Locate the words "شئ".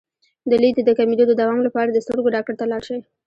2.87-2.99